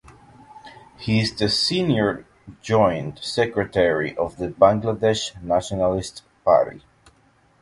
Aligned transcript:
He 0.97 1.19
is 1.19 1.31
the 1.35 1.47
Senior 1.47 2.25
Joint 2.63 3.23
Secretary 3.23 4.17
of 4.17 4.37
the 4.37 4.47
Bangladesh 4.47 5.39
Nationalist 5.43 6.23
Party. 6.43 6.81